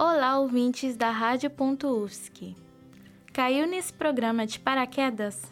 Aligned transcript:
Olá, 0.00 0.38
ouvintes 0.38 0.94
da 0.94 1.10
Rádio.UFSC. 1.10 2.54
Caiu 3.32 3.66
nesse 3.66 3.92
programa 3.92 4.46
de 4.46 4.60
paraquedas? 4.60 5.42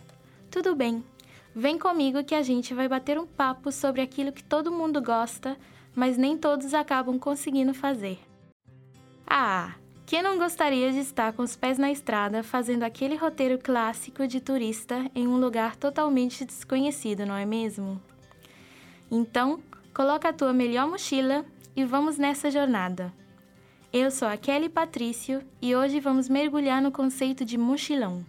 Tudo 0.48 0.72
bem, 0.76 1.04
vem 1.52 1.76
comigo 1.76 2.22
que 2.22 2.32
a 2.32 2.42
gente 2.42 2.72
vai 2.72 2.86
bater 2.86 3.18
um 3.18 3.26
papo 3.26 3.72
sobre 3.72 4.00
aquilo 4.00 4.30
que 4.30 4.44
todo 4.44 4.70
mundo 4.70 5.02
gosta, 5.02 5.56
mas 5.96 6.16
nem 6.16 6.38
todos 6.38 6.74
acabam 6.74 7.18
conseguindo 7.18 7.74
fazer. 7.74 8.20
Ah, 9.26 9.74
quem 10.06 10.22
não 10.22 10.38
gostaria 10.38 10.92
de 10.92 11.00
estar 11.00 11.32
com 11.32 11.42
os 11.42 11.56
pés 11.56 11.76
na 11.76 11.90
estrada 11.90 12.44
fazendo 12.44 12.84
aquele 12.84 13.16
roteiro 13.16 13.58
clássico 13.58 14.28
de 14.28 14.40
turista 14.40 15.10
em 15.12 15.26
um 15.26 15.38
lugar 15.38 15.74
totalmente 15.74 16.44
desconhecido, 16.44 17.26
não 17.26 17.34
é 17.34 17.44
mesmo? 17.44 18.00
Então, 19.10 19.58
coloca 19.92 20.28
a 20.28 20.32
tua 20.32 20.52
melhor 20.52 20.86
mochila 20.86 21.44
e 21.74 21.84
vamos 21.84 22.16
nessa 22.16 22.48
jornada. 22.48 23.12
Eu 23.98 24.10
sou 24.10 24.28
a 24.28 24.36
Kelly 24.36 24.68
Patrício 24.68 25.40
e 25.60 25.74
hoje 25.74 26.00
vamos 26.00 26.28
mergulhar 26.28 26.82
no 26.82 26.92
conceito 26.92 27.46
de 27.46 27.56
mochilão. 27.56 28.22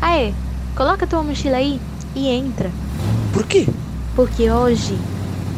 Aê, 0.00 0.32
coloca 0.76 1.04
tua 1.04 1.20
mochila 1.24 1.56
aí 1.56 1.80
e 2.14 2.28
entra. 2.28 2.70
Por 3.34 3.44
quê? 3.44 3.66
Porque 4.14 4.48
hoje 4.52 4.96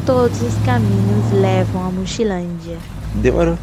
todos 0.07 0.41
os 0.41 0.55
caminhos 0.65 1.31
levam 1.31 1.85
a 1.85 1.91
Mochilândia. 1.91 2.79
Demorou. 3.13 3.55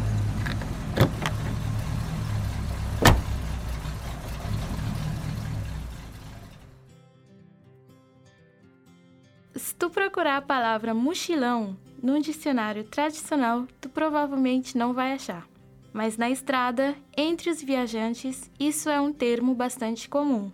Procurar 10.23 10.37
a 10.37 10.41
palavra 10.41 10.93
mochilão 10.93 11.77
num 12.01 12.17
dicionário 12.17 12.85
tradicional, 12.85 13.67
tu 13.81 13.89
provavelmente 13.89 14.77
não 14.77 14.93
vai 14.93 15.11
achar. 15.11 15.45
Mas 15.91 16.15
na 16.15 16.29
estrada, 16.29 16.95
entre 17.17 17.49
os 17.49 17.61
viajantes, 17.61 18.49
isso 18.57 18.89
é 18.89 19.01
um 19.01 19.11
termo 19.11 19.53
bastante 19.53 20.07
comum. 20.07 20.49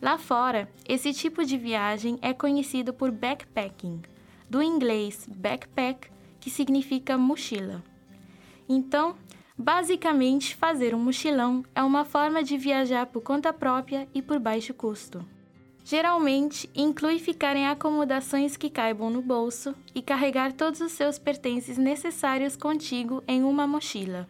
Lá 0.00 0.16
fora, 0.16 0.70
esse 0.88 1.12
tipo 1.12 1.44
de 1.44 1.58
viagem 1.58 2.18
é 2.22 2.32
conhecido 2.32 2.94
por 2.94 3.10
backpacking, 3.10 4.00
do 4.48 4.62
inglês 4.62 5.28
backpack, 5.28 6.08
que 6.40 6.48
significa 6.48 7.18
mochila. 7.18 7.84
Então, 8.66 9.14
basicamente, 9.54 10.56
fazer 10.56 10.94
um 10.94 10.98
mochilão 10.98 11.62
é 11.74 11.82
uma 11.82 12.06
forma 12.06 12.42
de 12.42 12.56
viajar 12.56 13.04
por 13.04 13.20
conta 13.20 13.52
própria 13.52 14.08
e 14.14 14.22
por 14.22 14.38
baixo 14.38 14.72
custo. 14.72 15.22
Geralmente, 15.84 16.68
inclui 16.74 17.18
ficar 17.18 17.56
em 17.56 17.66
acomodações 17.66 18.56
que 18.56 18.70
caibam 18.70 19.10
no 19.10 19.22
bolso 19.22 19.74
e 19.94 20.02
carregar 20.02 20.52
todos 20.52 20.80
os 20.80 20.92
seus 20.92 21.18
pertences 21.18 21.78
necessários 21.78 22.56
contigo 22.56 23.24
em 23.26 23.42
uma 23.42 23.66
mochila. 23.66 24.28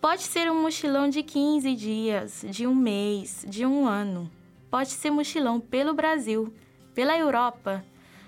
Pode 0.00 0.22
ser 0.22 0.50
um 0.50 0.62
mochilão 0.62 1.08
de 1.08 1.22
15 1.22 1.74
dias, 1.74 2.44
de 2.48 2.66
um 2.66 2.74
mês, 2.74 3.44
de 3.48 3.66
um 3.66 3.86
ano. 3.86 4.30
Pode 4.70 4.90
ser 4.90 5.10
mochilão 5.10 5.60
pelo 5.60 5.94
Brasil, 5.94 6.52
pela 6.94 7.16
Europa, 7.16 7.84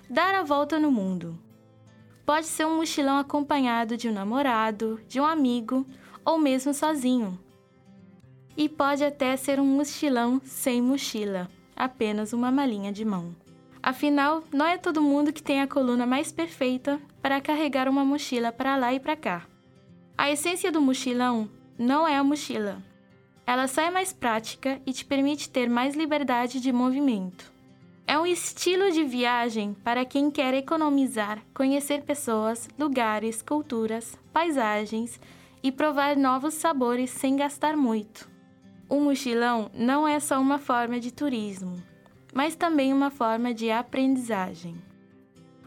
dar 0.09 0.35
a 0.35 0.43
volta 0.43 0.79
no 0.79 0.91
mundo. 0.91 1.37
Pode 2.25 2.45
ser 2.45 2.65
um 2.65 2.77
mochilão 2.77 3.17
acompanhado 3.17 3.97
de 3.97 4.07
um 4.07 4.13
namorado, 4.13 5.01
de 5.07 5.19
um 5.19 5.25
amigo 5.25 5.85
ou 6.23 6.37
mesmo 6.37 6.73
sozinho. 6.73 7.37
E 8.55 8.69
pode 8.69 9.03
até 9.03 9.35
ser 9.35 9.59
um 9.59 9.65
mochilão 9.65 10.39
sem 10.43 10.81
mochila 10.81 11.49
apenas 11.79 12.33
uma 12.33 12.51
malinha 12.51 12.91
de 12.91 13.05
mão. 13.05 13.33
Afinal, 13.81 14.43
não 14.53 14.65
é 14.65 14.77
todo 14.77 15.01
mundo 15.01 15.31
que 15.31 15.41
tem 15.41 15.61
a 15.61 15.67
coluna 15.67 16.05
mais 16.05 16.33
perfeita 16.33 16.99
para 17.21 17.39
carregar 17.39 17.87
uma 17.87 18.03
mochila 18.03 18.51
para 18.51 18.75
lá 18.75 18.93
e 18.93 18.99
para 18.99 19.15
cá. 19.15 19.47
A 20.17 20.29
essência 20.29 20.69
do 20.69 20.81
mochilão 20.81 21.49
não 21.77 22.05
é 22.05 22.17
a 22.17 22.23
mochila. 22.23 22.83
Ela 23.47 23.67
só 23.67 23.81
é 23.81 23.89
mais 23.89 24.11
prática 24.11 24.81
e 24.85 24.91
te 24.91 25.05
permite 25.05 25.49
ter 25.49 25.69
mais 25.69 25.95
liberdade 25.95 26.59
de 26.59 26.73
movimento. 26.73 27.51
É 28.05 28.19
um 28.19 28.25
estilo 28.25 28.91
de 28.91 29.03
viagem 29.03 29.73
para 29.83 30.03
quem 30.03 30.29
quer 30.29 30.53
economizar, 30.53 31.41
conhecer 31.53 32.01
pessoas, 32.01 32.67
lugares, 32.77 33.41
culturas, 33.41 34.17
paisagens 34.33 35.19
e 35.63 35.71
provar 35.71 36.17
novos 36.17 36.55
sabores 36.55 37.11
sem 37.11 37.37
gastar 37.37 37.77
muito. 37.77 38.29
O 38.89 38.99
mochilão 38.99 39.69
não 39.71 40.07
é 40.07 40.19
só 40.19 40.41
uma 40.41 40.57
forma 40.57 40.99
de 40.99 41.13
turismo, 41.13 41.79
mas 42.33 42.55
também 42.55 42.91
uma 42.91 43.11
forma 43.11 43.53
de 43.53 43.69
aprendizagem. 43.69 44.75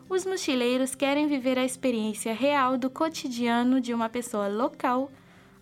Os 0.09 0.27
mochileiros 0.27 0.97
querem 0.97 1.29
viver 1.29 1.57
a 1.57 1.65
experiência 1.65 2.35
real 2.35 2.77
do 2.77 2.91
cotidiano 2.91 3.81
de 3.81 3.95
uma 3.95 4.09
pessoa 4.09 4.49
local, 4.49 5.09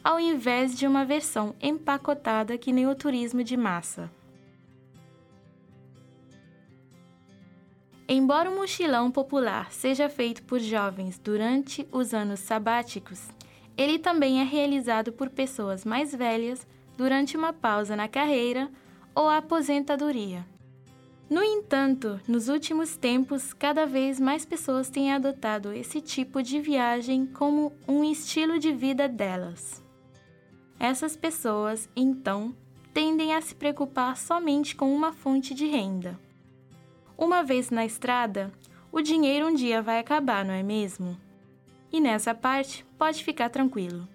ao 0.03 0.19
invés 0.19 0.75
de 0.75 0.87
uma 0.87 1.05
versão 1.05 1.55
empacotada 1.61 2.57
que 2.57 2.73
nem 2.73 2.89
o 2.89 2.95
turismo 2.95 3.45
de 3.45 3.59
massa. 3.59 4.11
Embora 8.09 8.51
o 8.51 8.57
mochilão 8.57 9.11
popular 9.11 9.71
seja 9.71 10.09
feito 10.09 10.43
por 10.45 10.59
jovens 10.59 11.19
durante 11.19 11.87
os 11.93 12.15
anos 12.15 12.41
sabáticos, 12.41 13.29
ele 13.77 13.99
também 13.99 14.41
é 14.41 14.45
realizado 14.45 15.13
por 15.13 15.29
pessoas 15.29 15.85
mais 15.85 16.15
velhas 16.15 16.67
durante 16.97 17.37
uma 17.37 17.53
pausa 17.53 17.97
na 17.97 18.09
carreira 18.09 18.71
ou 19.15 19.29
a 19.29 19.39
aposentadoria. 19.39 20.47
No 21.29 21.43
entanto, 21.43 22.21
nos 22.27 22.49
últimos 22.49 22.97
tempos, 22.97 23.53
cada 23.53 23.87
vez 23.87 24.19
mais 24.19 24.45
pessoas 24.45 24.91
têm 24.91 25.13
adotado 25.13 25.73
esse 25.73 26.01
tipo 26.01 26.43
de 26.43 26.61
viagem 26.61 27.25
como 27.25 27.73
um 27.87 28.03
estilo 28.03 28.59
de 28.59 28.73
vida 28.73 29.09
delas. 29.09 29.83
Essas 30.79 31.17
pessoas, 31.17 31.89
então, 31.95 32.55
tendem 32.93 33.35
a 33.35 33.41
se 33.41 33.55
preocupar 33.55 34.17
somente 34.17 34.75
com 34.75 34.93
uma 34.93 35.13
fonte 35.13 35.55
de 35.55 35.67
renda. 35.67 36.19
Uma 37.17 37.45
vez 37.45 37.71
na 37.71 37.87
estrada, 37.87 38.53
o 38.91 39.01
dinheiro 39.01 39.47
um 39.47 39.55
dia 39.55 39.81
vai 39.81 40.01
acabar, 40.01 40.45
não 40.45 40.55
é 40.55 40.65
mesmo? 40.65 41.17
E 41.93 42.01
nessa 42.01 42.35
parte, 42.35 42.85
pode 42.99 43.23
ficar 43.23 43.51
tranquilo 43.51 44.09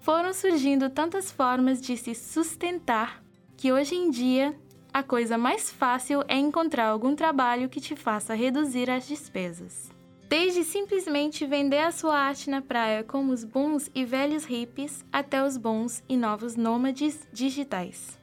foram 0.00 0.32
surgindo 0.32 0.90
tantas 0.90 1.30
formas 1.30 1.80
de 1.80 1.96
se 1.96 2.14
sustentar 2.14 3.22
que 3.56 3.72
hoje 3.72 3.94
em 3.94 4.10
dia 4.10 4.58
a 4.92 5.02
coisa 5.02 5.38
mais 5.38 5.70
fácil 5.70 6.24
é 6.26 6.36
encontrar 6.36 6.88
algum 6.88 7.14
trabalho 7.14 7.68
que 7.68 7.80
te 7.80 7.94
faça 7.94 8.34
reduzir 8.34 8.90
as 8.90 9.06
despesas. 9.06 9.90
Desde 10.28 10.64
simplesmente 10.64 11.46
vender 11.46 11.80
a 11.80 11.92
sua 11.92 12.16
arte 12.16 12.48
na 12.48 12.62
praia 12.62 13.04
como 13.04 13.32
os 13.32 13.44
bons 13.44 13.90
e 13.94 14.04
velhos 14.04 14.44
hippies 14.44 15.04
até 15.12 15.44
os 15.44 15.56
bons 15.56 16.02
e 16.08 16.16
novos 16.16 16.56
nômades 16.56 17.28
digitais. 17.32 18.18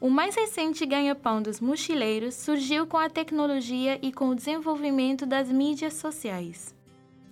O 0.00 0.08
mais 0.08 0.34
recente 0.34 0.84
ganha-pão 0.86 1.42
dos 1.42 1.60
mochileiros 1.60 2.34
surgiu 2.34 2.86
com 2.86 2.96
a 2.96 3.10
tecnologia 3.10 3.98
e 4.02 4.10
com 4.10 4.30
o 4.30 4.34
desenvolvimento 4.34 5.26
das 5.26 5.50
mídias 5.50 5.94
sociais. 5.94 6.74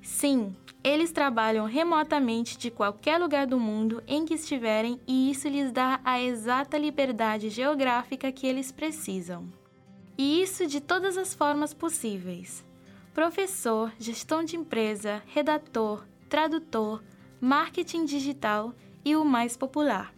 Sim, 0.09 0.57
eles 0.83 1.13
trabalham 1.13 1.67
remotamente 1.67 2.57
de 2.57 2.71
qualquer 2.71 3.19
lugar 3.19 3.47
do 3.47 3.61
mundo 3.61 4.03
em 4.07 4.25
que 4.25 4.35
estiverem 4.35 4.99
e 5.07 5.31
isso 5.31 5.47
lhes 5.47 5.71
dá 5.71 6.01
a 6.03 6.21
exata 6.21 6.79
liberdade 6.79 7.51
geográfica 7.51 8.33
que 8.33 8.47
eles 8.47 8.73
precisam. 8.73 9.47
E 10.17 10.43
isso 10.43 10.67
de 10.67 10.81
todas 10.81 11.19
as 11.19 11.35
formas 11.35 11.75
possíveis: 11.75 12.65
professor, 13.13 13.93
gestão 13.99 14.43
de 14.43 14.57
empresa, 14.57 15.23
redator, 15.27 16.05
tradutor, 16.27 17.03
marketing 17.39 18.07
digital 18.07 18.75
e 19.05 19.15
o 19.15 19.25
mais 19.27 19.59
popular, 19.59 20.13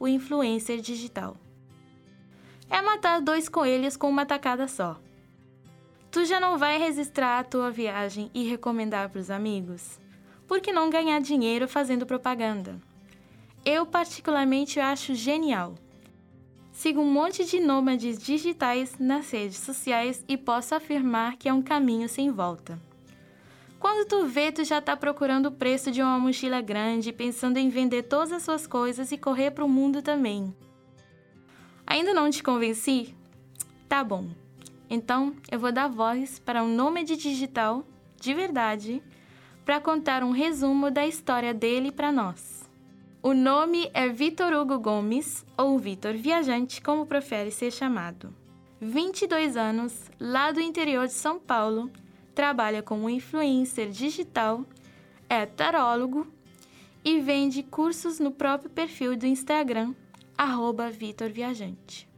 o 0.00 0.08
influencer 0.08 0.80
digital. 0.80 1.36
É 2.68 2.82
matar 2.82 3.22
dois 3.22 3.48
coelhos 3.48 3.96
com 3.96 4.10
uma 4.10 4.26
tacada 4.26 4.66
só. 4.66 5.00
Tu 6.18 6.24
já 6.24 6.40
não 6.40 6.58
vai 6.58 6.78
registrar 6.78 7.38
a 7.38 7.44
tua 7.44 7.70
viagem 7.70 8.28
e 8.34 8.42
recomendar 8.42 9.08
para 9.08 9.20
os 9.20 9.30
amigos? 9.30 10.00
Por 10.48 10.60
que 10.60 10.72
não 10.72 10.90
ganhar 10.90 11.20
dinheiro 11.20 11.68
fazendo 11.68 12.04
propaganda? 12.04 12.76
Eu 13.64 13.86
particularmente 13.86 14.80
acho 14.80 15.14
genial. 15.14 15.76
Sigo 16.72 17.00
um 17.00 17.08
monte 17.08 17.44
de 17.44 17.60
nômades 17.60 18.18
digitais 18.20 18.98
nas 18.98 19.30
redes 19.30 19.58
sociais 19.58 20.24
e 20.26 20.36
posso 20.36 20.74
afirmar 20.74 21.36
que 21.36 21.48
é 21.48 21.52
um 21.52 21.62
caminho 21.62 22.08
sem 22.08 22.32
volta. 22.32 22.76
Quando 23.78 24.08
tu 24.08 24.26
vê, 24.26 24.50
tu 24.50 24.64
já 24.64 24.78
está 24.78 24.96
procurando 24.96 25.46
o 25.46 25.52
preço 25.52 25.92
de 25.92 26.02
uma 26.02 26.18
mochila 26.18 26.60
grande, 26.60 27.12
pensando 27.12 27.58
em 27.58 27.68
vender 27.68 28.02
todas 28.02 28.32
as 28.32 28.42
suas 28.42 28.66
coisas 28.66 29.12
e 29.12 29.16
correr 29.16 29.52
para 29.52 29.64
o 29.64 29.68
mundo 29.68 30.02
também. 30.02 30.52
Ainda 31.86 32.12
não 32.12 32.28
te 32.28 32.42
convenci? 32.42 33.14
Tá 33.88 34.02
bom. 34.02 34.47
Então, 34.90 35.34
eu 35.50 35.58
vou 35.58 35.70
dar 35.70 35.88
voz 35.88 36.38
para 36.38 36.62
um 36.62 36.74
nômade 36.74 37.16
digital, 37.16 37.84
de 38.20 38.32
verdade, 38.32 39.02
para 39.64 39.80
contar 39.80 40.22
um 40.22 40.30
resumo 40.30 40.90
da 40.90 41.06
história 41.06 41.52
dele 41.52 41.92
para 41.92 42.10
nós. 42.10 42.68
O 43.22 43.34
nome 43.34 43.90
é 43.92 44.08
Vitor 44.08 44.52
Hugo 44.52 44.78
Gomes, 44.78 45.44
ou 45.56 45.78
Vitor 45.78 46.14
Viajante, 46.14 46.80
como 46.80 47.04
prefere 47.04 47.50
ser 47.50 47.70
chamado. 47.70 48.34
22 48.80 49.56
anos, 49.56 50.10
lá 50.18 50.52
do 50.52 50.60
interior 50.60 51.06
de 51.06 51.12
São 51.12 51.38
Paulo, 51.38 51.90
trabalha 52.34 52.82
como 52.82 53.10
influencer 53.10 53.90
digital, 53.90 54.64
é 55.28 55.44
tarólogo 55.44 56.26
e 57.04 57.18
vende 57.20 57.62
cursos 57.62 58.18
no 58.18 58.30
próprio 58.30 58.70
perfil 58.70 59.16
do 59.16 59.26
Instagram, 59.26 59.94
arroba 60.36 60.88
Vitor 60.88 61.30
Viajante. 61.30 62.08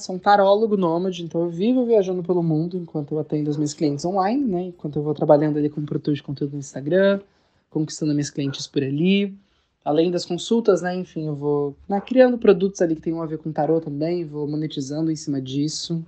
Sou 0.00 0.16
um 0.16 0.18
tarólogo 0.18 0.78
nômade, 0.78 1.22
então 1.22 1.42
eu 1.42 1.50
vivo 1.50 1.84
viajando 1.84 2.22
pelo 2.22 2.42
mundo 2.42 2.78
enquanto 2.78 3.12
eu 3.12 3.18
atendo 3.20 3.50
os 3.50 3.58
meus 3.58 3.74
clientes 3.74 4.02
online, 4.04 4.42
né? 4.42 4.62
Enquanto 4.64 4.96
eu 4.96 5.02
vou 5.02 5.12
trabalhando 5.12 5.58
ali 5.58 5.68
com 5.68 5.84
produtor 5.84 6.14
de 6.14 6.22
conteúdo 6.22 6.54
no 6.54 6.58
Instagram, 6.58 7.20
conquistando 7.68 8.14
meus 8.14 8.30
clientes 8.30 8.66
por 8.66 8.82
ali. 8.82 9.36
Além 9.84 10.10
das 10.10 10.24
consultas, 10.24 10.80
né? 10.80 10.96
Enfim, 10.96 11.26
eu 11.26 11.36
vou 11.36 11.76
né, 11.86 12.00
criando 12.00 12.38
produtos 12.38 12.80
ali 12.80 12.96
que 12.96 13.02
tenham 13.02 13.22
a 13.22 13.26
ver 13.26 13.38
com 13.38 13.52
tarô 13.52 13.78
também, 13.78 14.24
vou 14.24 14.48
monetizando 14.48 15.10
em 15.10 15.16
cima 15.16 15.40
disso. 15.40 16.02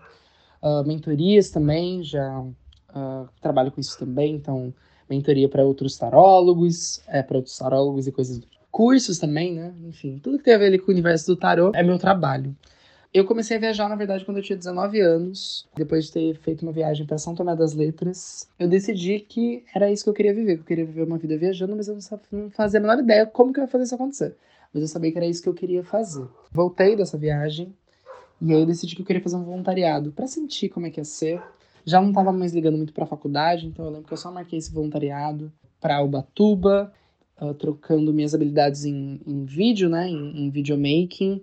Uh, 0.63 0.87
mentorias 0.87 1.51
também, 1.51 2.03
já 2.03 2.41
uh, 2.41 3.29
trabalho 3.43 3.71
com 3.71 3.81
isso 3.81 3.99
também, 3.99 4.35
então 4.35 4.73
mentoria 5.09 5.49
para 5.51 5.65
outros 5.65 5.99
tarólogos, 5.99 7.03
é, 7.07 7.23
para 7.23 7.37
outros 7.37 7.59
tarólogos 7.59 8.07
e 8.07 8.13
coisas. 8.13 8.41
Cursos 8.71 9.19
também, 9.19 9.53
né? 9.53 9.75
Enfim, 9.87 10.19
tudo 10.19 10.39
que 10.39 10.45
tem 10.45 10.55
a 10.55 10.59
ver 10.59 10.67
ali 10.67 10.79
com 10.79 10.91
o 10.91 10.95
universo 10.95 11.27
do 11.27 11.37
tarô 11.37 11.73
é 11.75 11.83
meu 11.83 11.99
trabalho. 11.99 12.57
Eu 13.15 13.27
comecei 13.27 13.59
a 13.59 13.61
viajar, 13.61 13.91
na 13.91 13.95
verdade, 13.95 14.25
quando 14.25 14.39
eu 14.39 14.43
tinha 14.43 14.57
19 14.57 14.99
anos. 15.01 15.69
Depois 15.77 16.07
de 16.07 16.13
ter 16.13 16.35
feito 16.39 16.63
uma 16.63 16.73
viagem 16.73 17.05
para 17.05 17.19
São 17.19 17.35
Tomé 17.35 17.55
das 17.55 17.75
Letras, 17.75 18.49
eu 18.59 18.67
decidi 18.67 19.21
que 19.21 19.63
era 19.75 19.91
isso 19.93 20.03
que 20.03 20.09
eu 20.09 20.15
queria 20.15 20.33
viver. 20.33 20.55
Que 20.55 20.63
eu 20.63 20.67
queria 20.67 20.87
viver 20.87 21.03
uma 21.03 21.19
vida 21.19 21.37
viajando, 21.37 21.77
mas 21.77 21.89
eu 21.89 21.99
não 22.31 22.51
fazia 22.51 22.81
a 22.81 22.83
menor 22.83 22.99
ideia 22.99 23.27
como 23.27 23.53
que 23.53 23.61
eu 23.61 23.65
ia 23.65 23.69
fazer 23.69 23.85
isso 23.85 23.95
acontecer. 23.95 24.35
Mas 24.73 24.83
eu 24.83 24.89
sabia 24.89 25.13
que 25.13 25.19
era 25.19 25.27
isso 25.27 25.43
que 25.43 25.49
eu 25.49 25.53
queria 25.53 25.85
fazer. 25.85 26.27
Voltei 26.51 26.97
dessa 26.97 27.19
viagem 27.19 27.75
e 28.41 28.51
aí 28.51 28.61
eu 28.61 28.67
decidi 28.67 28.97
que 28.97 29.03
eu 29.03 29.07
queria 29.07 29.21
fazer 29.21 29.37
um 29.37 29.45
voluntariado 29.45 30.11
para 30.11 30.27
sentir 30.27 30.71
como 30.71 30.87
é 30.87 30.91
que 30.91 30.99
ia 30.99 31.05
ser. 31.05 31.43
Já 31.85 32.01
não 32.01 32.09
estava 32.09 32.33
mais 32.33 32.55
ligando 32.55 32.79
muito 32.79 32.95
para 32.95 33.05
a 33.05 33.07
faculdade, 33.07 33.67
então 33.67 33.85
eu 33.85 33.91
lembro 33.91 34.07
que 34.07 34.13
eu 34.15 34.19
só 34.19 34.33
marquei 34.33 34.59
esse 34.59 34.73
voluntariado 34.73 35.53
para 35.79 36.03
Ubatuba, 36.03 36.91
uh, 37.39 37.53
trocando 37.53 38.11
minhas 38.15 38.35
habilidades 38.35 38.87
em, 38.87 39.21
em 39.27 39.45
vídeo, 39.45 39.91
né, 39.91 40.09
em, 40.09 40.47
em 40.47 40.51
videomaking 40.51 41.43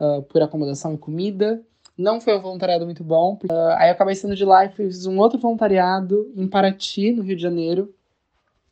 uh, 0.00 0.22
por 0.22 0.42
acomodação 0.42 0.94
e 0.94 0.98
comida. 0.98 1.62
Não 1.96 2.20
foi 2.20 2.36
um 2.36 2.40
voluntariado 2.40 2.84
muito 2.84 3.02
bom. 3.02 3.38
Uh, 3.44 3.52
aí 3.76 3.88
eu 3.88 3.92
acabei 3.92 4.14
saindo 4.14 4.36
de 4.36 4.44
lá 4.44 4.64
e 4.64 4.68
fiz 4.68 5.06
um 5.06 5.18
outro 5.18 5.38
voluntariado 5.38 6.30
em 6.36 6.46
Paraty, 6.46 7.12
no 7.12 7.22
Rio 7.22 7.36
de 7.36 7.42
Janeiro. 7.42 7.94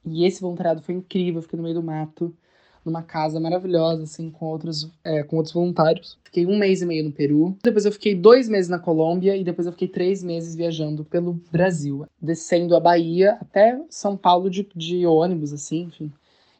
E 0.05 0.26
esse 0.26 0.41
voluntariado 0.41 0.82
foi 0.82 0.94
incrível. 0.94 1.38
Eu 1.38 1.43
fiquei 1.43 1.56
no 1.56 1.62
meio 1.62 1.76
do 1.76 1.82
mato, 1.82 2.37
numa 2.85 3.03
casa 3.03 3.41
maravilhosa, 3.41 4.03
assim, 4.03 4.31
com 4.31 4.44
outros, 4.44 4.91
é, 5.03 5.23
com 5.23 5.37
outros 5.37 5.55
voluntários. 5.55 6.19
Fiquei 6.23 6.44
um 6.44 6.59
mês 6.59 6.82
e 6.82 6.87
meio 6.87 7.05
no 7.05 7.12
Peru. 7.12 7.56
Depois 7.62 7.87
eu 7.87 7.93
fiquei 7.93 8.15
dois 8.15 8.47
meses 8.47 8.69
na 8.69 8.79
Colômbia. 8.79 9.35
E 9.35 9.43
depois 9.43 9.65
eu 9.65 9.73
fiquei 9.73 9.88
três 9.88 10.23
meses 10.23 10.55
viajando 10.55 11.03
pelo 11.03 11.41
Brasil. 11.50 12.06
Descendo 12.20 12.77
a 12.77 12.81
Bahia 12.81 13.38
até 13.41 13.81
São 13.88 14.19
Paulo 14.19 14.50
de, 14.50 14.69
de 14.77 15.06
ônibus, 15.06 15.55
assim, 15.55 15.85
enfim. 15.85 16.12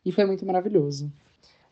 E 0.03 0.11
foi 0.13 0.25
muito 0.25 0.47
maravilhoso. 0.47 1.13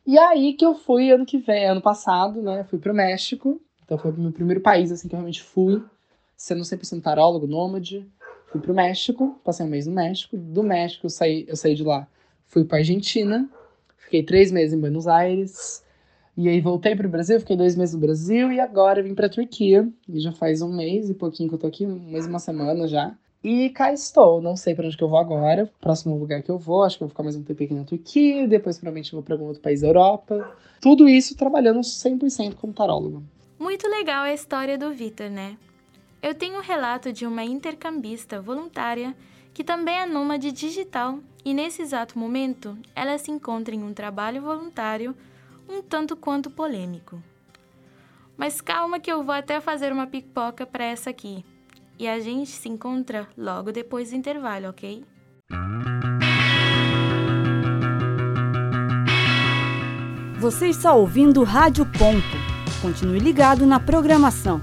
E 0.06 0.18
aí 0.18 0.54
que 0.54 0.64
eu 0.64 0.74
fui 0.74 1.10
ano 1.10 1.24
que 1.24 1.38
vem, 1.38 1.66
ano 1.66 1.80
passado, 1.80 2.42
né? 2.42 2.64
Fui 2.64 2.78
pro 2.78 2.94
México. 2.94 3.60
Então 3.84 3.96
foi 3.96 4.10
o 4.10 4.18
meu 4.18 4.32
primeiro 4.32 4.60
país 4.60 4.90
assim 4.90 5.08
que 5.08 5.14
eu 5.14 5.18
realmente 5.18 5.42
fui, 5.42 5.82
sendo 6.36 6.64
100% 6.64 7.02
tarólogo, 7.02 7.46
nômade. 7.46 8.06
Fui 8.46 8.60
pro 8.60 8.74
México, 8.74 9.40
passei 9.44 9.64
um 9.64 9.68
mês 9.68 9.86
no 9.86 9.94
México. 9.94 10.36
Do 10.36 10.62
México 10.62 11.06
eu 11.06 11.10
saí, 11.10 11.44
eu 11.48 11.56
saí 11.56 11.74
de 11.74 11.84
lá, 11.84 12.06
fui 12.46 12.64
pra 12.64 12.78
Argentina. 12.78 13.48
Fiquei 13.96 14.22
três 14.22 14.50
meses 14.50 14.74
em 14.74 14.80
Buenos 14.80 15.06
Aires. 15.06 15.82
E 16.36 16.48
aí 16.48 16.60
voltei 16.60 16.96
pro 16.96 17.08
Brasil, 17.08 17.38
fiquei 17.38 17.56
dois 17.56 17.76
meses 17.76 17.94
no 17.94 18.00
Brasil 18.00 18.50
e 18.50 18.58
agora 18.58 19.02
vim 19.02 19.14
pra 19.14 19.28
Turquia. 19.28 19.88
E 20.08 20.20
já 20.20 20.32
faz 20.32 20.62
um 20.62 20.74
mês 20.74 21.08
e 21.08 21.14
pouquinho 21.14 21.48
que 21.48 21.54
eu 21.54 21.58
tô 21.58 21.66
aqui, 21.66 21.86
um 21.86 22.10
mês 22.10 22.26
e 22.26 22.28
uma 22.28 22.38
semana 22.38 22.88
já. 22.88 23.16
E 23.44 23.70
cá 23.70 23.92
estou, 23.92 24.40
não 24.40 24.54
sei 24.54 24.72
para 24.72 24.86
onde 24.86 24.96
que 24.96 25.02
eu 25.02 25.08
vou 25.08 25.18
agora. 25.18 25.68
Próximo 25.80 26.16
lugar 26.16 26.40
que 26.42 26.50
eu 26.50 26.58
vou, 26.58 26.84
acho 26.84 26.96
que 26.96 27.02
eu 27.02 27.08
vou 27.08 27.10
ficar 27.10 27.24
mais 27.24 27.34
um 27.34 27.42
tempo 27.42 27.60
aqui 27.60 27.74
na 27.74 27.82
Turquia, 27.82 28.46
depois 28.46 28.76
provavelmente 28.76 29.10
vou 29.10 29.22
para 29.22 29.34
algum 29.34 29.46
outro 29.46 29.60
país 29.60 29.80
da 29.80 29.88
Europa. 29.88 30.56
Tudo 30.80 31.08
isso 31.08 31.36
trabalhando 31.36 31.80
100% 31.80 32.54
como 32.54 32.72
tarólogo. 32.72 33.24
Muito 33.58 33.88
legal 33.88 34.22
a 34.22 34.32
história 34.32 34.78
do 34.78 34.92
Vitor, 34.92 35.28
né? 35.28 35.56
Eu 36.22 36.36
tenho 36.36 36.58
um 36.58 36.62
relato 36.62 37.12
de 37.12 37.26
uma 37.26 37.42
intercambista 37.42 38.40
voluntária 38.40 39.12
que 39.52 39.64
também 39.64 39.96
é 39.96 40.06
nômade 40.06 40.52
digital 40.52 41.18
e 41.44 41.52
nesse 41.52 41.82
exato 41.82 42.16
momento 42.16 42.78
ela 42.94 43.18
se 43.18 43.32
encontra 43.32 43.74
em 43.74 43.82
um 43.82 43.92
trabalho 43.92 44.40
voluntário 44.40 45.16
um 45.68 45.82
tanto 45.82 46.14
quanto 46.14 46.48
polêmico. 46.48 47.20
Mas 48.36 48.60
calma 48.60 49.00
que 49.00 49.10
eu 49.10 49.24
vou 49.24 49.34
até 49.34 49.60
fazer 49.60 49.92
uma 49.92 50.06
pipoca 50.06 50.64
para 50.64 50.84
essa 50.84 51.10
aqui 51.10 51.44
e 51.98 52.08
a 52.08 52.18
gente 52.20 52.50
se 52.50 52.68
encontra 52.68 53.28
logo 53.36 53.70
depois 53.70 54.10
do 54.10 54.16
intervalo, 54.16 54.68
ok? 54.68 55.04
Você 60.38 60.68
está 60.68 60.92
ouvindo 60.92 61.44
Rádio 61.44 61.86
Ponto. 61.86 62.36
Continue 62.80 63.20
ligado 63.20 63.64
na 63.64 63.78
programação. 63.78 64.60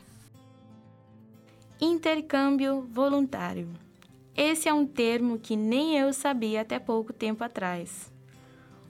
Intercâmbio 1.80 2.82
voluntário. 2.92 3.70
Esse 4.36 4.70
é 4.70 4.74
um 4.74 4.86
termo 4.86 5.38
que 5.38 5.56
nem 5.56 5.98
eu 5.98 6.14
sabia 6.14 6.62
até 6.62 6.80
pouco 6.80 7.12
tempo 7.12 7.44
atrás. 7.44 8.12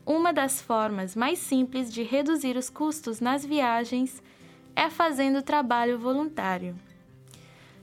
Uma 0.06 0.32
das 0.32 0.62
formas 0.62 1.16
mais 1.16 1.39
simples 1.39 1.92
de 1.92 2.04
reduzir 2.04 2.58
os 2.58 2.70
custos 2.70 3.20
nas 3.20 3.46
viagens 3.46 4.22
é 4.75 4.89
fazendo 4.89 5.42
trabalho 5.42 6.00
voluntário. 6.00 6.75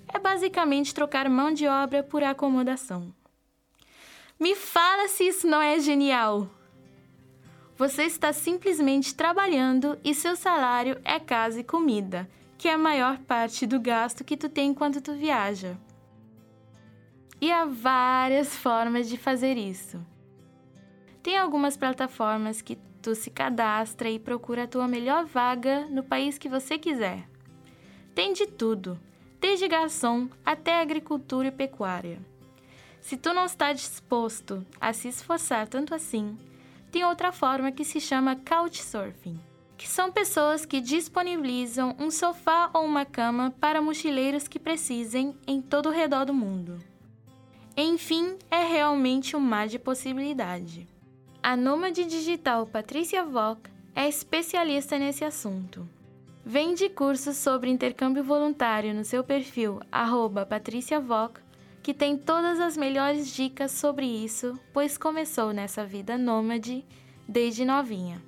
É 0.07 0.19
basicamente 0.19 0.95
trocar 0.95 1.29
mão 1.29 1.53
de 1.53 1.67
obra 1.67 2.03
por 2.03 2.23
acomodação. 2.23 3.13
Me 4.39 4.55
fala 4.55 5.09
se 5.09 5.25
isso 5.25 5.47
não 5.47 5.61
é 5.61 5.81
genial! 5.81 6.49
Você 7.77 8.05
está 8.05 8.33
simplesmente 8.33 9.15
trabalhando 9.15 9.97
e 10.03 10.13
seu 10.13 10.35
salário 10.35 11.01
é 11.05 11.21
casa 11.21 11.61
e 11.61 11.65
comida, 11.65 12.29
que 12.57 12.67
é 12.67 12.73
a 12.73 12.79
maior 12.79 13.19
parte 13.19 13.67
do 13.67 13.79
gasto 13.79 14.25
que 14.25 14.37
tu 14.37 14.49
tem 14.49 14.71
enquanto 14.71 15.01
tu 15.01 15.15
viaja. 15.15 15.77
E 17.41 17.53
há 17.53 17.65
várias 17.65 18.57
formas 18.57 19.09
de 19.09 19.17
fazer 19.17 19.57
isso. 19.57 20.05
Tem 21.23 21.37
algumas 21.39 21.77
plataformas 21.77 22.61
que 22.61 22.77
tu 23.01 23.15
se 23.15 23.31
cadastra 23.31 24.11
e 24.11 24.19
procura 24.19 24.65
a 24.65 24.67
tua 24.67 24.89
melhor 24.89 25.25
vaga 25.25 25.87
no 25.87 26.03
país 26.03 26.37
que 26.37 26.49
você 26.49 26.77
quiser. 26.77 27.29
Tem 28.15 28.33
de 28.33 28.47
tudo, 28.47 28.99
desde 29.41 29.69
garçom 29.69 30.29
até 30.45 30.81
agricultura 30.81 31.49
e 31.49 31.53
pecuária. 31.53 32.19
Se 33.01 33.17
tu 33.17 33.33
não 33.33 33.45
está 33.45 33.73
disposto 33.73 34.67
a 34.81 34.93
se 34.93 35.09
esforçar 35.09 35.69
tanto 35.69 35.95
assim, 35.95 36.37
tem 36.91 37.05
outra 37.05 37.31
forma 37.31 37.71
que 37.71 37.85
se 37.85 38.01
chama 38.01 38.35
Couchsurfing, 38.35 39.39
que 39.77 39.89
são 39.89 40.11
pessoas 40.11 40.67
que 40.67 40.81
disponibilizam 40.81 41.95
um 41.99 42.11
sofá 42.11 42.69
ou 42.75 42.85
uma 42.85 43.05
cama 43.05 43.55
para 43.61 43.81
mochileiros 43.81 44.49
que 44.49 44.59
precisem 44.59 45.37
em 45.47 45.63
todo 45.63 45.89
o 45.89 45.93
redor 45.93 46.25
do 46.25 46.35
mundo. 46.35 46.79
Enfim, 47.81 48.37
é 48.51 48.65
realmente 48.65 49.37
um 49.37 49.41
mar 49.41 49.69
de 49.69 49.79
possibilidade. 49.79 50.89
A 51.41 51.57
nômade 51.57 52.05
digital 52.07 52.67
Patrícia 52.67 53.25
Vock 53.25 53.71
é 53.95 54.09
especialista 54.09 54.99
nesse 54.99 55.25
assunto. 55.25 55.89
Vende 56.45 56.89
cursos 56.89 57.37
sobre 57.37 57.71
intercâmbio 57.71 58.25
voluntário 58.25 58.93
no 58.93 59.05
seu 59.05 59.23
perfil 59.23 59.79
@patriciavoc, 60.49 61.39
que 61.81 61.95
tem 61.95 62.17
todas 62.17 62.59
as 62.59 62.77
melhores 62.77 63.33
dicas 63.33 63.71
sobre 63.71 64.07
isso, 64.07 64.59
pois 64.73 64.99
começou 64.99 65.53
nessa 65.53 65.87
vida 65.87 66.19
nômade 66.19 66.85
desde 67.29 67.65
novinha. 67.65 68.21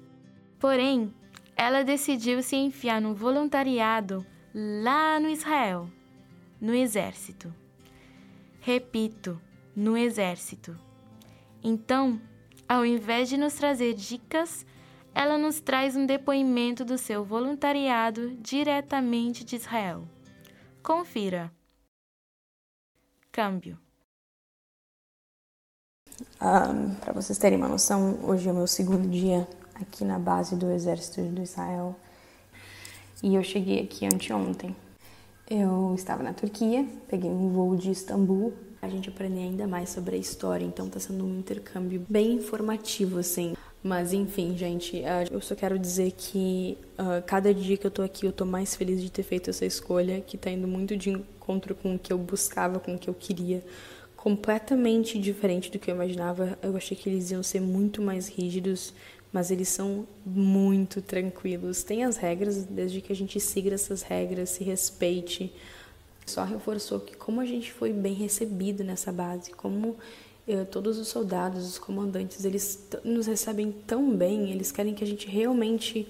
Porém, 0.61 1.13
ela 1.57 1.83
decidiu 1.83 2.41
se 2.41 2.55
enfiar 2.55 3.01
no 3.01 3.17
voluntariado 3.17 4.25
lá 4.55 5.19
no 5.19 5.29
Israel, 5.29 5.91
no 6.61 6.73
exército. 6.73 7.53
Repito, 8.61 9.41
no 9.75 9.97
exército. 9.97 10.79
Então, 11.63 12.21
Ao 12.69 12.87
invés 12.87 13.29
de 13.29 13.37
nos 13.37 13.55
trazer 13.55 13.95
dicas, 13.95 14.65
ela 15.13 15.37
nos 15.37 15.61
traz 15.61 15.97
um 15.97 16.07
depoimento 16.07 16.85
do 16.85 16.97
seu 16.97 17.25
voluntariado 17.25 18.31
diretamente 18.37 19.45
de 19.45 19.57
Israel. 19.57 20.05
Confira. 20.81 21.51
Câmbio. 23.33 23.77
Um, 26.41 26.95
Para 27.01 27.13
vocês 27.13 27.39
terem 27.39 27.59
uma 27.59 27.67
noção, 27.69 28.21
hoje 28.23 28.49
é 28.49 28.53
o 28.53 28.55
meu 28.55 28.69
segundo 28.69 29.09
dia 29.09 29.49
aqui 29.75 30.05
na 30.05 30.21
base 30.21 30.55
do 30.55 30.71
Exército 30.71 31.23
do 31.23 31.43
Israel 31.43 31.97
e 33.21 33.35
eu 33.35 33.43
cheguei 33.43 33.83
aqui 33.83 34.07
anteontem. 34.07 34.77
Eu 35.51 35.97
estava 35.97 36.23
na 36.23 36.33
Turquia, 36.33 36.87
peguei 37.09 37.29
um 37.29 37.49
voo 37.49 37.75
de 37.75 37.91
Istambul. 37.91 38.53
A 38.81 38.89
gente 38.89 39.09
aprende 39.09 39.41
ainda 39.41 39.67
mais 39.67 39.91
sobre 39.91 40.15
a 40.15 40.19
história, 40.19 40.65
então 40.65 40.87
está 40.87 41.01
sendo 41.01 41.25
um 41.25 41.41
intercâmbio 41.41 42.07
bem 42.09 42.35
informativo, 42.35 43.19
assim. 43.19 43.55
Mas 43.83 44.13
enfim, 44.13 44.57
gente, 44.57 45.03
eu 45.29 45.41
só 45.41 45.57
quero 45.57 45.77
dizer 45.77 46.13
que 46.13 46.79
uh, 46.97 47.21
cada 47.27 47.53
dia 47.53 47.77
que 47.77 47.85
eu 47.85 47.91
tô 47.91 48.01
aqui 48.01 48.27
eu 48.27 48.33
tô 48.33 48.45
mais 48.45 48.77
feliz 48.77 49.03
de 49.03 49.11
ter 49.11 49.25
feito 49.25 49.51
essa 49.51 49.67
escolha, 49.67 50.21
que 50.21 50.39
tá 50.39 50.53
indo 50.53 50.69
muito 50.69 50.97
de 50.97 51.11
encontro 51.11 51.75
com 51.75 51.97
o 51.97 51.99
que 51.99 52.13
eu 52.13 52.19
buscava, 52.19 52.79
com 52.79 52.95
o 52.95 52.99
que 52.99 53.11
eu 53.11 53.15
queria. 53.15 53.61
Completamente 54.17 55.19
diferente 55.19 55.69
do 55.69 55.81
que 55.81 55.91
eu 55.91 55.97
imaginava. 55.97 56.57
Eu 56.63 56.77
achei 56.77 56.97
que 56.97 57.09
eles 57.09 57.33
iam 57.33 57.43
ser 57.43 57.61
muito 57.61 58.01
mais 58.01 58.29
rígidos, 58.29 58.95
mas 59.33 59.51
eles 59.51 59.69
são 59.69 60.07
muito 60.25 61.01
tranquilos. 61.01 61.83
Tem 61.83 62.05
as 62.05 62.17
regras, 62.17 62.65
desde 62.65 63.01
que 63.01 63.13
a 63.13 63.17
gente 63.17 63.39
siga 63.39 63.75
essas 63.75 64.03
regras, 64.03 64.51
se 64.51 64.65
respeite. 64.65 65.53
Só 66.27 66.45
reforçou 66.45 67.01
que 67.01 67.17
como 67.17 67.41
a 67.41 67.47
gente 67.47 67.73
foi 67.73 67.93
bem 67.93 68.15
recebido 68.15 68.83
nessa 68.83 69.13
base, 69.13 69.53
como 69.53 69.97
eh, 70.49 70.65
todos 70.65 70.99
os 70.99 71.09
soldados, 71.09 71.67
os 71.67 71.79
comandantes, 71.79 72.45
eles 72.45 72.87
nos 73.05 73.27
recebem 73.27 73.73
tão 73.87 74.15
bem, 74.17 74.51
eles 74.51 74.73
querem 74.73 74.95
que 74.95 75.05
a 75.05 75.07
gente 75.07 75.29
realmente 75.29 76.09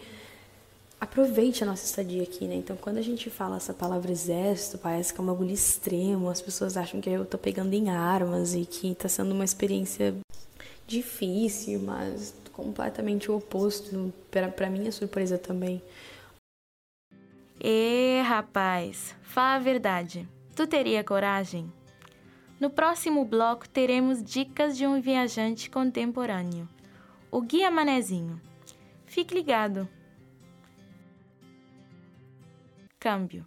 aproveite 1.00 1.62
a 1.62 1.66
nossa 1.66 1.84
estadia 1.84 2.22
aqui, 2.22 2.46
né? 2.46 2.54
Então, 2.56 2.76
quando 2.76 2.98
a 2.98 3.02
gente 3.02 3.30
fala 3.30 3.56
essa 3.56 3.72
palavra 3.72 4.12
exército, 4.12 4.76
parece 4.76 5.12
que 5.14 5.20
é 5.20 5.22
um 5.22 5.26
bagulho 5.26 5.50
extremo, 5.50 6.28
as 6.28 6.42
pessoas 6.42 6.76
acham 6.76 7.00
que 7.00 7.08
eu 7.08 7.24
tô 7.24 7.38
pegando 7.38 7.72
em 7.72 7.88
armas 7.88 8.54
e 8.54 8.66
que 8.66 8.94
tá 8.94 9.08
sendo 9.08 9.32
uma 9.32 9.44
experiência 9.44 10.14
difícil, 10.90 11.80
mas 11.80 12.34
completamente 12.52 13.30
o 13.30 13.36
oposto, 13.36 14.12
para 14.30 14.68
minha 14.68 14.90
surpresa 14.90 15.38
também. 15.38 15.80
E 17.62 18.20
rapaz, 18.24 19.14
fala 19.22 19.54
a 19.54 19.58
verdade. 19.58 20.28
Tu 20.54 20.66
teria 20.66 21.04
coragem? 21.04 21.72
No 22.58 22.68
próximo 22.68 23.24
bloco 23.24 23.68
teremos 23.68 24.22
dicas 24.22 24.76
de 24.76 24.86
um 24.86 25.00
viajante 25.00 25.70
contemporâneo, 25.70 26.68
o 27.30 27.40
Guia 27.40 27.70
Manezinho. 27.70 28.40
Fique 29.06 29.34
ligado. 29.34 29.88
Câmbio. 32.98 33.46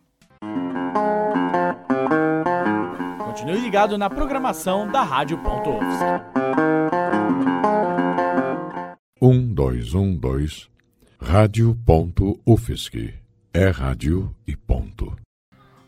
Continue 3.24 3.60
ligado 3.60 3.98
na 3.98 4.10
programação 4.10 4.90
da 4.90 5.04
Rádio 5.04 5.38
Ponto 5.40 5.72
Um 9.74 9.76
dois 9.76 9.96
um 9.96 10.16
dois 10.16 10.70
Rádio 11.20 11.76
Ponto 11.84 12.40
UFSC. 12.46 13.12
É 13.52 13.70
rádio 13.70 14.36
e 14.46 14.56
ponto. 14.56 15.16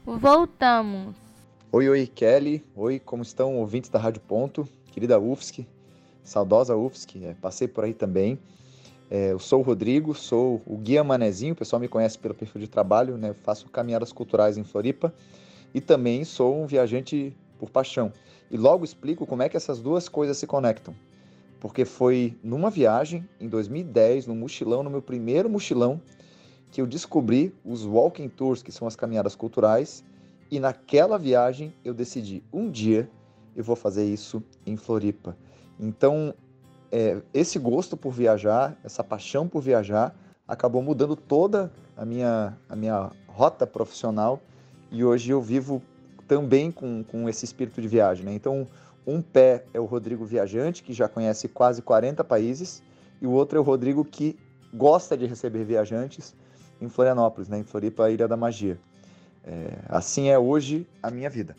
Voltamos. 0.04 1.15
Oi, 1.72 1.88
oi, 1.89 2.08
Kelly. 2.08 2.65
Oi, 2.75 2.98
como 2.98 3.22
estão 3.22 3.58
ouvintes 3.58 3.92
da 3.92 4.00
Rádio 4.00 4.22
Ponto? 4.22 4.68
Querida 4.92 5.20
UFSC, 5.20 5.68
saudosa 6.24 6.75
UFSC, 6.75 7.25
é, 7.25 7.36
passei 7.36 7.68
por 7.68 7.84
aí 7.84 7.94
também. 7.94 8.39
É, 9.12 9.34
eu 9.34 9.39
sou 9.39 9.60
o 9.60 9.63
Rodrigo, 9.63 10.15
sou 10.15 10.63
o 10.65 10.77
Guia 10.77 11.04
Manezinho, 11.04 11.54
o 11.54 11.56
pessoal 11.56 11.80
me 11.80 11.88
conhece 11.88 12.18
pelo 12.18 12.34
perfil 12.34 12.62
de 12.62 12.68
trabalho, 12.68 13.20
né? 13.20 13.36
faço 13.44 13.70
caminhadas 13.70 14.12
culturais 14.12 14.58
em 14.58 14.63
Floripa 14.63 15.13
e 15.75 15.80
também 15.80 16.24
sou 16.24 16.60
um 16.60 16.65
viajante 16.65 17.38
por 17.60 17.70
paixão. 17.70 18.12
E 18.50 18.58
logo 18.58 18.84
explico 18.84 19.27
como 19.27 19.44
é 19.44 19.50
que 19.50 19.56
essas 19.56 19.80
duas 19.80 20.10
coisas 20.10 20.38
se 20.38 20.48
conectam. 20.48 20.96
Porque 21.59 21.85
foi 21.85 22.38
numa 22.43 22.69
viagem, 22.69 23.27
em 23.39 23.47
2010, 23.47 24.27
no 24.27 24.35
mochilão, 24.35 24.83
no 24.83 24.89
meu 24.89 25.01
primeiro 25.01 25.50
mochilão, 25.50 26.01
que 26.71 26.81
eu 26.81 26.85
descobri 26.85 27.55
os 27.63 27.85
walking 27.85 28.27
tours, 28.27 28.62
que 28.62 28.71
são 28.71 28.88
as 28.88 28.95
caminhadas 28.95 29.35
culturais, 29.35 30.03
e 30.51 30.59
naquela 30.59 31.17
viagem 31.17 31.74
eu 31.83 31.93
decidi, 31.93 32.43
um 32.51 32.69
dia 32.69 33.09
eu 33.55 33.63
vou 33.63 33.75
fazer 33.75 34.05
isso 34.05 34.43
em 34.65 34.75
Floripa. 34.75 35.35
Então, 35.79 36.33
é, 36.91 37.21
esse 37.33 37.57
gosto 37.57 37.97
por 37.97 38.12
viajar, 38.12 38.77
essa 38.83 39.03
paixão 39.03 39.47
por 39.47 39.62
viajar, 39.62 40.15
acabou 40.47 40.81
mudando 40.81 41.15
toda 41.15 41.71
a 41.97 42.05
minha, 42.05 42.57
a 42.69 42.75
minha 42.75 43.12
rota 43.27 43.65
profissional 43.65 44.41
e 44.91 45.03
hoje 45.03 45.31
eu 45.31 45.41
vivo 45.41 45.81
também 46.27 46.71
com, 46.71 47.03
com 47.03 47.27
esse 47.27 47.45
espírito 47.45 47.81
de 47.81 47.88
viagem. 47.88 48.25
Né? 48.25 48.33
Então, 48.33 48.67
um 49.05 49.21
pé 49.21 49.65
é 49.74 49.79
o 49.79 49.85
Rodrigo 49.85 50.25
Viajante, 50.25 50.83
que 50.83 50.93
já 50.93 51.07
conhece 51.07 51.47
quase 51.47 51.81
40 51.81 52.24
países, 52.24 52.81
e 53.21 53.27
o 53.27 53.31
outro 53.31 53.57
é 53.57 53.62
o 53.62 53.63
Rodrigo 53.63 54.03
que 54.03 54.38
gosta 54.74 55.15
de 55.15 55.25
receber 55.25 55.63
viajantes 55.63 56.35
em 56.81 56.89
Florianópolis, 56.89 57.47
né? 57.47 57.59
em 57.59 57.63
Floripa, 57.63 58.09
Ilha 58.09 58.27
da 58.27 58.35
Magia. 58.35 58.79
É, 59.43 59.77
assim 59.88 60.29
é 60.29 60.39
hoje 60.39 60.88
a 61.01 61.12
minha 61.12 61.29
vida. 61.29 61.55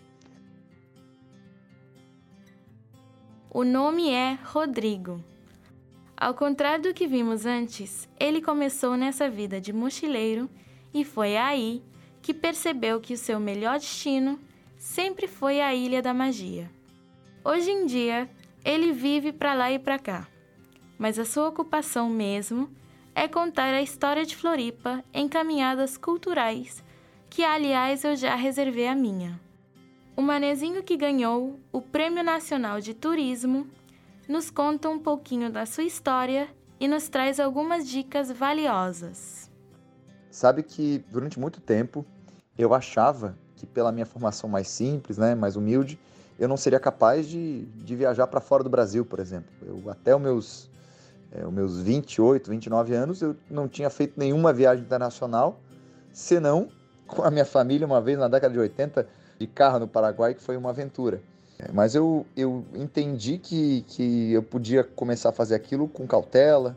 O 3.50 3.64
nome 3.64 4.10
é 4.10 4.38
Rodrigo. 4.44 5.22
Ao 6.16 6.34
contrário 6.34 6.82
do 6.82 6.94
que 6.94 7.06
vimos 7.06 7.46
antes, 7.46 8.08
ele 8.18 8.42
começou 8.42 8.96
nessa 8.96 9.30
vida 9.30 9.60
de 9.60 9.72
mochileiro 9.72 10.48
e 10.92 11.04
foi 11.04 11.36
aí 11.36 11.82
que 12.20 12.34
percebeu 12.34 13.00
que 13.00 13.14
o 13.14 13.18
seu 13.18 13.38
melhor 13.38 13.78
destino 13.78 14.38
sempre 14.76 15.28
foi 15.28 15.60
a 15.60 15.74
Ilha 15.74 16.02
da 16.02 16.12
Magia. 16.12 16.70
Hoje 17.48 17.70
em 17.70 17.86
dia, 17.86 18.28
ele 18.64 18.90
vive 18.90 19.32
para 19.32 19.54
lá 19.54 19.70
e 19.70 19.78
para 19.78 20.00
cá, 20.00 20.26
mas 20.98 21.16
a 21.16 21.24
sua 21.24 21.46
ocupação 21.48 22.10
mesmo 22.10 22.68
é 23.14 23.28
contar 23.28 23.72
a 23.72 23.80
história 23.80 24.26
de 24.26 24.34
Floripa 24.34 25.04
em 25.14 25.28
caminhadas 25.28 25.96
culturais 25.96 26.82
que 27.30 27.44
aliás 27.44 28.02
eu 28.02 28.16
já 28.16 28.34
reservei 28.34 28.88
a 28.88 28.96
minha. 28.96 29.40
O 30.16 30.22
manezinho 30.22 30.82
que 30.82 30.96
ganhou 30.96 31.60
o 31.70 31.80
Prêmio 31.80 32.24
Nacional 32.24 32.80
de 32.80 32.92
Turismo 32.94 33.68
nos 34.28 34.50
conta 34.50 34.88
um 34.88 34.98
pouquinho 34.98 35.48
da 35.48 35.64
sua 35.66 35.84
história 35.84 36.48
e 36.80 36.88
nos 36.88 37.08
traz 37.08 37.38
algumas 37.38 37.88
dicas 37.88 38.28
valiosas. 38.28 39.48
Sabe 40.32 40.64
que 40.64 40.98
durante 41.12 41.38
muito 41.38 41.60
tempo 41.60 42.04
eu 42.58 42.74
achava 42.74 43.38
que 43.54 43.64
pela 43.64 43.92
minha 43.92 44.04
formação 44.04 44.50
mais 44.50 44.66
simples, 44.66 45.16
né, 45.16 45.36
mais 45.36 45.54
humilde, 45.54 45.96
eu 46.38 46.48
não 46.48 46.56
seria 46.56 46.78
capaz 46.78 47.26
de, 47.26 47.62
de 47.64 47.96
viajar 47.96 48.26
para 48.26 48.40
fora 48.40 48.62
do 48.62 48.70
Brasil, 48.70 49.04
por 49.04 49.18
exemplo. 49.18 49.50
Eu, 49.62 49.90
até 49.90 50.14
os 50.14 50.20
meus, 50.20 50.70
é, 51.32 51.46
os 51.46 51.52
meus 51.52 51.80
28, 51.80 52.50
29 52.50 52.94
anos, 52.94 53.22
eu 53.22 53.36
não 53.50 53.68
tinha 53.68 53.88
feito 53.88 54.18
nenhuma 54.18 54.52
viagem 54.52 54.84
internacional, 54.84 55.60
senão 56.12 56.68
com 57.06 57.22
a 57.22 57.30
minha 57.30 57.44
família 57.44 57.86
uma 57.86 58.00
vez 58.00 58.18
na 58.18 58.28
década 58.28 58.52
de 58.52 58.58
80 58.58 59.06
de 59.38 59.46
carro 59.46 59.78
no 59.78 59.88
Paraguai, 59.88 60.34
que 60.34 60.42
foi 60.42 60.56
uma 60.56 60.70
aventura. 60.70 61.20
É, 61.58 61.70
mas 61.72 61.94
eu, 61.94 62.26
eu 62.36 62.64
entendi 62.74 63.38
que, 63.38 63.82
que 63.88 64.32
eu 64.32 64.42
podia 64.42 64.84
começar 64.84 65.30
a 65.30 65.32
fazer 65.32 65.54
aquilo 65.54 65.88
com 65.88 66.06
cautela, 66.06 66.76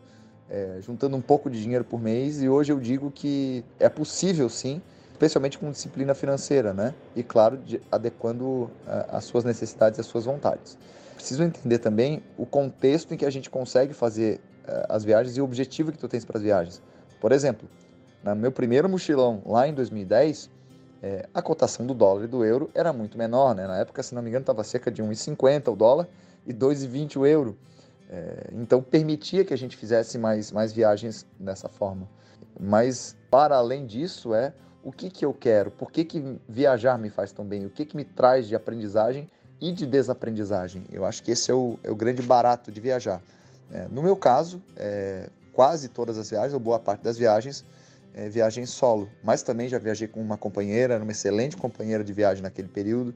é, 0.50 0.80
juntando 0.82 1.16
um 1.18 1.22
pouco 1.22 1.50
de 1.50 1.62
dinheiro 1.62 1.84
por 1.84 2.02
mês, 2.02 2.42
e 2.42 2.48
hoje 2.48 2.72
eu 2.72 2.80
digo 2.80 3.12
que 3.12 3.64
é 3.78 3.90
possível 3.90 4.50
sim, 4.50 4.82
especialmente 5.20 5.60
com 5.60 5.70
disciplina 5.70 6.16
financeira, 6.16 6.74
né? 6.74 6.96
E 7.14 7.22
claro, 7.22 7.58
de, 7.58 7.82
adequando 7.92 8.72
a, 8.88 9.18
as 9.18 9.26
suas 9.26 9.44
necessidades 9.44 9.98
e 9.98 10.02
as 10.02 10.08
suas 10.08 10.24
vontades. 10.24 10.78
Preciso 11.14 11.44
entender 11.44 11.80
também 11.80 12.24
o 12.38 12.46
contexto 12.46 13.14
em 13.14 13.18
que 13.18 13.26
a 13.26 13.30
gente 13.30 13.50
consegue 13.50 13.94
fazer 13.94 14.40
uh, 14.66 14.86
as 14.88 15.04
viagens 15.04 15.36
e 15.36 15.42
o 15.42 15.44
objetivo 15.44 15.92
que 15.92 15.98
tu 15.98 16.08
tens 16.08 16.24
para 16.24 16.38
as 16.38 16.44
viagens. 16.44 16.82
Por 17.20 17.34
exemplo, 17.34 17.68
no 18.24 18.34
meu 18.34 18.50
primeiro 18.50 18.88
mochilão, 18.88 19.42
lá 19.46 19.68
em 19.68 19.74
2010, 19.74 20.50
é, 21.04 21.28
a 21.34 21.42
cotação 21.42 21.86
do 21.86 21.94
dólar 21.94 22.24
e 22.24 22.28
do 22.28 22.46
euro 22.46 22.70
era 22.74 22.94
muito 22.94 23.18
menor. 23.18 23.54
Né? 23.54 23.68
Na 23.68 23.78
época, 23.78 24.02
se 24.02 24.16
não 24.16 24.22
me 24.22 24.30
engano, 24.30 24.44
estava 24.44 24.64
cerca 24.64 24.90
de 24.90 25.04
1,50 25.04 25.74
o 25.74 25.76
dólar 25.76 26.08
e 26.48 26.54
2,20 26.54 27.18
o 27.18 27.26
euro. 27.26 27.58
É, 28.10 28.52
então, 28.54 28.82
permitia 28.82 29.44
que 29.44 29.54
a 29.54 29.58
gente 29.58 29.76
fizesse 29.76 30.18
mais, 30.18 30.50
mais 30.50 30.72
viagens 30.72 31.26
dessa 31.38 31.68
forma. 31.68 32.08
Mas, 32.58 33.18
para 33.30 33.58
além 33.58 33.86
disso, 33.86 34.34
é 34.34 34.54
o 34.84 34.92
que, 34.92 35.10
que 35.10 35.26
eu 35.26 35.34
quero, 35.34 35.72
por 35.72 35.92
que, 35.92 36.06
que 36.06 36.40
viajar 36.48 36.98
me 36.98 37.10
faz 37.10 37.32
tão 37.32 37.46
bem, 37.46 37.66
o 37.66 37.70
que, 37.70 37.86
que 37.86 37.96
me 37.96 38.04
traz 38.04 38.48
de 38.48 38.56
aprendizagem 38.56 39.30
e 39.62 39.72
de 39.72 39.86
desaprendizagem. 39.86 40.84
Eu 40.92 41.06
acho 41.06 41.22
que 41.22 41.32
esse 41.32 41.52
é 41.52 41.54
o, 41.54 41.78
é 41.84 41.92
o 41.92 41.96
grande 41.96 42.22
barato 42.22 42.72
de 42.72 42.80
viajar. 42.80 43.22
É, 43.72 43.88
no 43.90 44.02
meu 44.02 44.16
caso, 44.16 44.62
é, 44.78 45.30
quase 45.52 45.90
todas 45.90 46.18
as 46.18 46.30
viagens, 46.30 46.54
ou 46.54 46.60
boa 46.60 46.80
parte 46.80 47.02
das 47.02 47.18
viagens, 47.18 47.66
é, 48.14 48.30
viagem 48.30 48.66
solo, 48.66 49.10
mas 49.24 49.44
também 49.44 49.68
já 49.68 49.78
viajei 49.78 50.08
com 50.08 50.22
uma 50.22 50.38
companheira, 50.38 50.98
uma 50.98 51.12
excelente 51.12 51.58
companheira 51.58 52.04
de 52.04 52.14
viagem 52.14 52.42
naquele 52.42 52.68
período, 52.68 53.14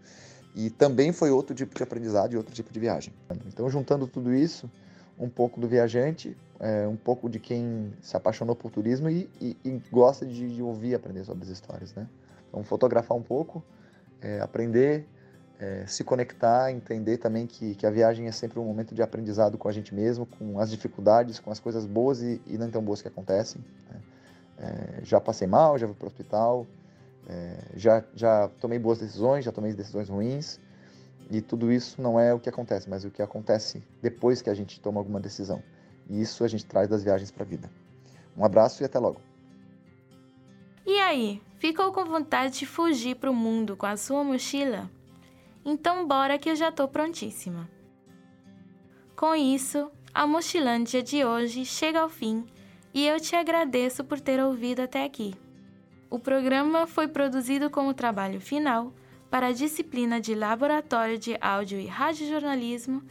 e 0.56 0.70
também 0.70 1.12
foi 1.12 1.32
outro 1.32 1.56
tipo 1.56 1.74
de 1.74 1.82
aprendizado 1.82 2.34
e 2.34 2.38
outro 2.38 2.54
tipo 2.54 2.72
de 2.72 2.80
viagem. 2.80 3.12
Então, 3.48 3.70
juntando 3.70 4.06
tudo 4.06 4.34
isso, 4.34 4.70
um 5.18 5.28
pouco 5.28 5.60
do 5.60 5.68
viajante, 5.68 6.38
é, 6.64 6.88
um 6.88 6.96
pouco 6.96 7.30
de 7.30 7.40
quem 7.40 7.94
se 8.02 8.16
apaixonou 8.16 8.56
por 8.56 8.72
turismo 8.72 9.10
e, 9.10 9.30
e, 9.42 9.58
e 9.66 9.82
gosta 9.92 10.26
de, 10.26 10.56
de, 10.56 10.64
ouvir 10.64 10.92
e 10.92 10.96
aprender 10.96 11.26
sobre 11.26 11.44
as 11.44 11.50
histórias, 11.50 11.94
né? 11.94 12.08
Então, 12.48 12.64
fotografar 12.64 13.18
um 13.18 13.22
pouco, 13.22 13.62
é, 14.22 14.40
aprender, 14.40 15.06
é, 15.60 15.86
se 15.86 16.06
conectar, 16.06 16.72
entender 16.72 17.18
também 17.18 17.46
que, 17.46 17.76
que 17.76 17.86
a 17.86 17.90
viagem 17.90 18.28
é 18.28 18.32
sempre 18.32 18.60
um 18.60 18.64
momento 18.64 18.96
de 18.96 19.02
aprendizado 19.02 19.58
com 19.58 19.68
a 19.68 19.74
gente 19.74 19.94
mesmo, 19.94 20.26
com 20.26 20.58
as 20.58 20.72
dificuldades, 20.72 21.38
com 21.38 21.52
as 21.52 21.60
coisas 21.60 21.86
boas 21.86 22.22
e, 22.22 22.42
e 22.48 22.58
não 22.58 22.72
tão 22.72 22.82
boas 22.82 23.02
que 23.02 23.10
acontecem. 23.10 23.62
Né? 23.90 24.00
É, 24.60 25.04
já 25.04 25.20
passei 25.20 25.48
mal, 25.48 25.78
já 25.78 25.86
fui 25.86 25.96
para 25.98 26.06
o 26.06 26.08
hospital, 26.08 26.66
é, 27.28 27.58
já, 27.76 28.02
já 28.16 28.50
tomei 28.62 28.80
boas 28.80 29.00
decisões, 29.00 29.44
já 29.44 29.52
tomei 29.52 29.74
decisões 29.74 30.08
ruins, 30.08 30.62
e 31.30 31.42
tudo 31.42 31.74
isso 31.74 32.02
não 32.02 32.18
é 32.18 32.34
o 32.34 32.40
que 32.40 32.48
acontece, 32.48 32.90
mas 32.90 33.04
o 33.04 33.12
que 33.12 33.22
acontece 33.22 33.84
depois 34.02 34.42
que 34.42 34.50
a 34.50 34.54
gente 34.54 34.80
toma 34.80 35.02
alguma 35.02 35.20
decisão. 35.20 35.62
E 36.10 36.22
isso 36.22 36.44
a 36.44 36.48
gente 36.48 36.66
traz 36.66 36.88
das 36.88 37.04
viagens 37.04 37.32
para 37.32 37.44
a 37.44 37.48
vida. 37.48 37.70
Um 38.38 38.44
abraço 38.44 38.84
e 38.84 38.86
até 38.86 39.00
logo. 39.00 39.22
E 40.86 41.00
aí, 41.00 41.42
ficou 41.58 41.92
com 41.94 42.04
vontade 42.04 42.60
de 42.60 42.66
fugir 42.66 43.16
para 43.16 43.32
o 43.32 43.36
mundo 43.36 43.78
com 43.78 43.86
a 43.86 43.96
sua 43.96 44.24
mochila? 44.24 44.90
Então 45.64 46.06
bora 46.06 46.38
que 46.38 46.50
eu 46.50 46.56
já 46.56 46.72
tô 46.72 46.88
prontíssima. 46.88 47.70
Com 49.16 49.34
isso, 49.34 49.90
a 50.14 50.28
Mochilândia 50.28 51.02
de 51.02 51.24
hoje 51.24 51.66
chega 51.66 52.02
ao 52.02 52.10
fim 52.10 52.46
e 52.94 53.08
eu 53.08 53.20
te 53.20 53.36
agradeço 53.36 54.04
por 54.04 54.20
ter 54.20 54.44
ouvido 54.44 54.82
até 54.82 55.06
aqui. 55.06 55.34
O 56.10 56.20
programa 56.20 56.86
foi 56.86 57.08
produzido 57.08 57.70
como 57.70 57.94
trabalho 57.94 58.42
final 58.42 58.94
para 59.32 59.48
a 59.48 59.52
disciplina 59.54 60.20
de 60.20 60.36
Laboratório 60.36 61.18
de 61.18 61.38
Áudio 61.40 61.80
e 61.80 61.88
Radiojornalismo 61.88 63.02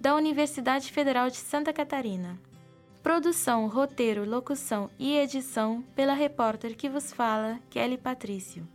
da 0.00 0.16
Universidade 0.16 0.90
Federal 0.90 1.28
de 1.28 1.36
Santa 1.36 1.74
Catarina. 1.74 2.40
Produção, 3.02 3.66
roteiro, 3.66 4.24
locução 4.24 4.88
e 4.98 5.14
edição 5.14 5.82
pela 5.94 6.14
repórter 6.14 6.74
que 6.74 6.88
vos 6.88 7.12
fala, 7.12 7.60
Kelly 7.68 7.98
Patrício. 7.98 8.66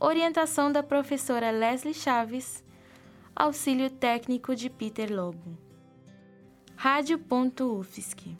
Orientação 0.00 0.72
da 0.72 0.82
professora 0.82 1.50
Leslie 1.50 1.92
Chaves. 1.92 2.64
Auxílio 3.36 3.90
técnico 3.90 4.56
de 4.56 4.70
Peter 4.70 5.14
Lobo. 5.14 5.58
Rádio.UFSC. 6.74 8.38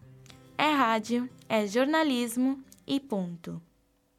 É 0.56 0.70
rádio, 0.70 1.28
é 1.46 1.66
jornalismo 1.66 2.64
e 2.86 2.98
ponto. 2.98 3.60